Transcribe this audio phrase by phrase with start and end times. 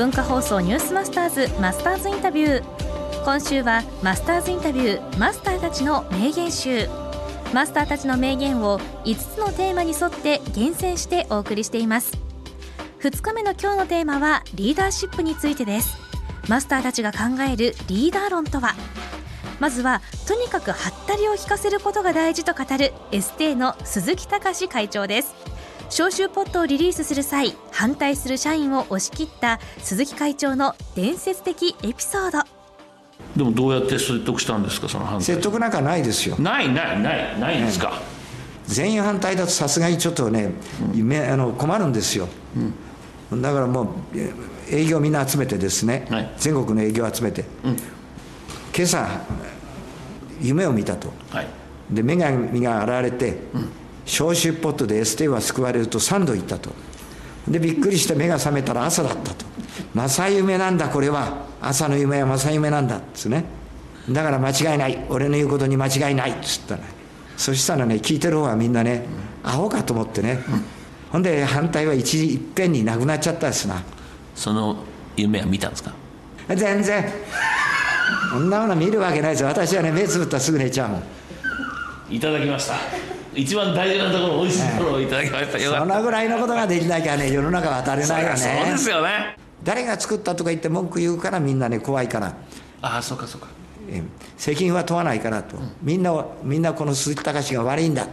[0.00, 3.22] 文化放送ニュースマスターズマスターズインタビュー。
[3.22, 6.88] 今週はマスターズインタビューマスターたちの名言集。
[7.52, 12.16] マスターたちの名言を5つのテーマに沿って厳選してお送りしています。
[13.00, 15.98] 2日目の今日のテーマはリーダーシップについてです。
[16.48, 18.72] マスターたちが考えるリーダー論とは。
[19.58, 25.49] まずはとにかくハッタリを聞かせることが大事と語るエステの鈴木隆会長です。
[25.90, 32.48] 招集ポットをリリースする際反対する社員を押し切った鈴木会長の伝説的エピソード。
[33.36, 35.24] でもどうやって説得したんですかその反対。
[35.24, 36.36] 説得なんかないですよ。
[36.38, 38.00] ないないないないですか、
[38.66, 40.52] 全員反対だとさすがにちょっとね、
[40.94, 42.28] めあの困るんですよ、
[43.32, 44.32] だからもうえ
[44.70, 46.30] 営業みんな集めてですね、はい。
[46.38, 47.44] 全国の営業集めて、
[48.72, 49.08] 今朝
[50.40, 51.12] 夢を見たと。
[51.30, 51.48] はい。
[51.90, 53.38] で女神が現れて、
[54.06, 56.70] 招集ポットでエステは救われると3度言ったと。
[57.48, 59.46] でびっくりして目が覚めたら朝だったと。
[59.94, 61.48] 正夢なんだこれは。
[61.62, 63.44] 朝の夢は正夢なんだっつね。
[64.08, 65.04] だから間違いない。
[65.08, 66.82] 俺の言うことに間違いないっつったね
[67.36, 69.04] そしたらね聞いてる方はみんなね
[69.42, 70.40] アホかと思ってね、
[71.10, 73.82] ほんで反対は一時いっぺんになくなっちゃったですな。
[74.34, 74.84] その
[75.16, 75.92] 夢は見たんですか？
[76.48, 77.12] 全然。
[78.30, 79.42] そんなもの見るわけないです。
[79.42, 81.02] よ私はね目つぶったらすぐ寝ちゃうもん。
[82.10, 82.74] いただきました
[83.34, 85.58] 一番大事なところ美味しいところをいただきました。
[85.58, 89.36] そのぐらいのことができなきゃね世の中渡れないよそうねですよね。
[89.62, 92.34] 誰が作ったとか言って文句言うからみんなね怖いから。
[92.82, 93.48] ああそうかそうか。
[93.88, 94.02] え
[94.36, 98.06] 責任は問わないからと、みんなをみんなこの鈴木隆が悪いんだ、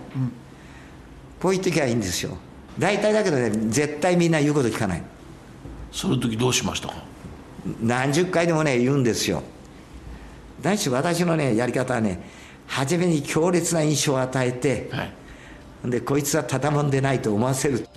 [1.39, 2.37] こう言ってきゃいいんですよ。
[2.77, 5.03] 大体だけどね絶対みんな言うこと聞かない。
[5.91, 6.95] その時どうしましたか？
[7.81, 9.41] 何十回でもね言うんですよ。
[10.61, 12.21] 何しろ私のねやり方はね
[12.67, 15.13] 初めに強烈な印象を与えてはい。
[15.85, 17.87] でこいつはただもんでないと思わせる。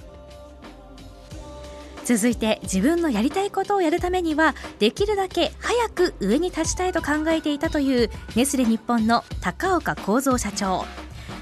[2.04, 10.84] 続いて自分のやりたいことをやるためにはできるだけ早く上に立ちたいと考えていたというネスレ日本の高岡幸三社長。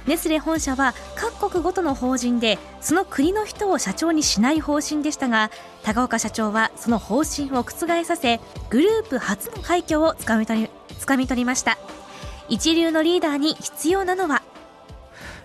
[0.06, 5.50] ネスレ本社は各国ごとの法人でその国の人を社長にしない方針でしたが
[5.82, 8.40] 高岡社長はその方針を覆させ
[8.70, 11.76] グループ初の快挙をつかみ取りつかみ取りました
[12.48, 14.42] 一流のリーダーに必要なのは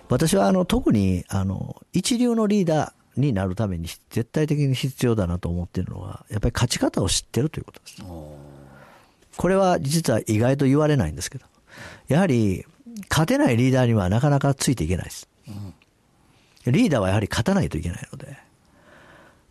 [0.08, 8.02] 私はあの特にあの一流のリーダーになるために絶対的に必要だなと思っているのはやっぱり勝ち方を知ってるということです。
[9.36, 11.46] これは実は意外と言われないんですけど
[12.06, 12.64] やはり
[13.08, 15.28] 勝てないリーダーにはなかなかついていけないです。
[16.66, 18.38] リーダーはやはり勝たないといけないので。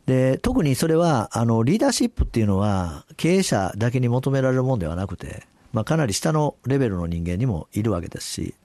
[0.06, 8.56] で特にそれはあのリーダーシップっていうのは経営者だけに求められるものではなくて、まあ、かなり下のレベルの人間にもいるわけですし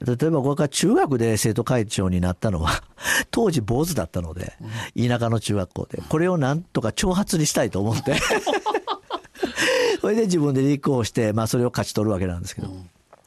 [0.00, 2.82] 例えば僕が中学で生徒会長になったのは
[3.30, 4.54] 当時坊主だったので
[4.96, 8.16] 田舎の中学校でこれをなんとか挑発にしたいと思って
[10.00, 12.68] それで自分で立候補して、まあ、それを勝ち取るわけなんですけど、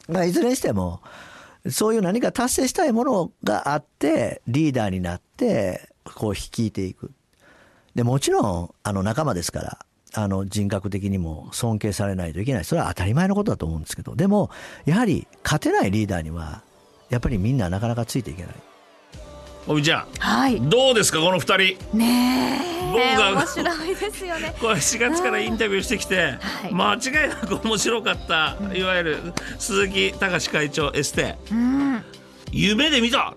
[0.08, 1.02] まあ、いずれにしても
[1.70, 7.12] そういう何か達成したいものがあってリーダーになってこう率いていく。
[7.94, 12.66] でもちろんあの仲間ですからあの人格的にも尊敬されないといけない。
[12.66, 14.16] それは当たり前のことだと思うんですけど。
[14.16, 14.50] でも
[14.86, 16.64] やはり勝てないリーダーには
[17.10, 18.56] やっぱりみんななかなかついていけない。
[19.68, 20.60] おみちゃんはい。
[20.60, 21.98] どうですかこの二人？
[21.98, 22.60] ね
[22.92, 24.54] 僕が面白いですよね。
[24.60, 26.74] これ4月からインタビューしてきて、はい。
[26.74, 31.38] 間違いなく面白かった、いわゆる鈴木隆会長エステ。
[31.52, 32.04] うん。
[32.52, 33.34] 夢で見た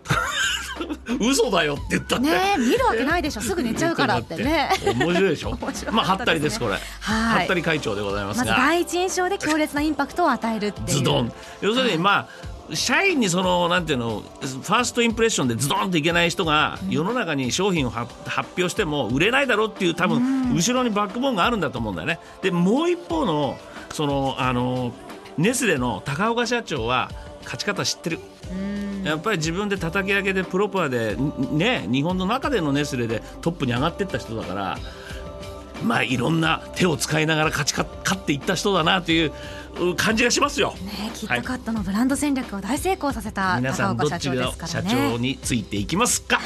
[1.20, 3.40] 嘘だよって言ったって、ねえ見るわけないでしょ。
[3.40, 4.70] すぐ寝ちゃうからってね。
[4.98, 5.56] 面白いでしょ。
[5.56, 5.90] ですね。
[5.92, 7.38] まあはったりですこれ、はい。
[7.38, 10.88] はったり会長でございますまずが第一印象で強烈なインパクトを与えるっていう。
[10.88, 11.32] ズドン。
[11.60, 22.20] 要するにまあ社員にそのなんていうのファーストインプレッションでズドンといけない人が世の中に商品をは発表しても売れないだろうっていう多分後ろにバックボーンがあるんだと思うんだよね。
[22.42, 23.58] でもう一方の
[23.92, 24.94] そのあの
[25.36, 27.10] ネスレの高岡社長は
[27.44, 28.18] 勝ち方知ってる。
[29.04, 34.78] やっぱり自分で叩き上げでプロパーでんね日本の中でのネスレでトップに上がっていった人だから
[35.84, 39.32] まあいろんな手を使いながら勝ちか勝っていった人だなという
[39.80, 40.72] う感じがしますよ。
[40.72, 46.40] ねキットカットのブランド戦略を大成功させた皆さ高んどっち岡社長ですかの社らね長についていきますか？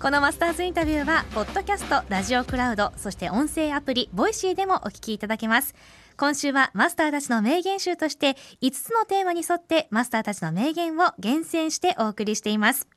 [0.00, 5.74] このマスターズインタビューはポッドキャストラジオクラウドそして音声アプリボイシーでもお聞きいただけます。
[6.16, 12.88] 今週はマスターたちの名言集として5つのテーマに沿ってマスターたちの名言を厳選してお送りしています。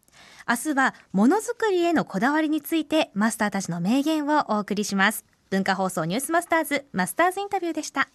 [0.48, 8.08] 明日はものづくりへのこだわりについてマスターたちの名言をお送りします文化放送ニュースマスターズマスターズインタビューでした。